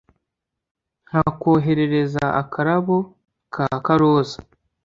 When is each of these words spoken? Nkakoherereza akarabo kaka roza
Nkakoherereza 1.07 2.25
akarabo 2.41 2.97
kaka 3.53 3.93
roza 4.01 4.39